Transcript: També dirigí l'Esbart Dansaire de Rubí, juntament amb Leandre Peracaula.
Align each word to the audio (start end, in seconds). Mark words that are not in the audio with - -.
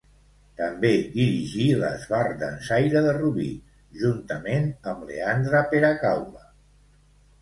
També 0.61 0.89
dirigí 1.17 1.67
l'Esbart 1.81 2.33
Dansaire 2.41 3.05
de 3.09 3.13
Rubí, 3.19 3.47
juntament 4.05 4.67
amb 4.95 5.05
Leandre 5.11 5.63
Peracaula. 5.75 6.47